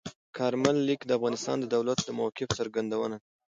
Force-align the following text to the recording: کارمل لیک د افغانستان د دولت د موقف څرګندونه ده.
کارمل 0.37 0.77
لیک 0.87 1.01
د 1.05 1.11
افغانستان 1.17 1.57
د 1.59 1.65
دولت 1.75 1.99
د 2.03 2.09
موقف 2.19 2.49
څرګندونه 2.59 3.15
ده. 3.19 3.19